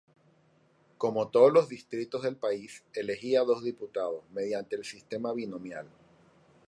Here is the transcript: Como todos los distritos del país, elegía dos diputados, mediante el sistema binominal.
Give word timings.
Como 0.97 1.27
todos 1.29 1.53
los 1.53 1.69
distritos 1.69 2.23
del 2.23 2.35
país, 2.35 2.83
elegía 2.95 3.43
dos 3.43 3.63
diputados, 3.63 4.23
mediante 4.31 4.75
el 4.75 4.83
sistema 4.83 5.31
binominal. 5.31 5.85